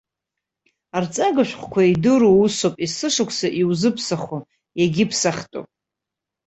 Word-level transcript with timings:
Арҵага 0.97 1.43
шәҟәқәа, 1.49 1.81
идыру 1.91 2.33
усуп, 2.43 2.75
есышықәса 2.83 3.47
иузыԥсахуам, 3.61 4.43
иагьыԥсахтәым. 4.79 5.65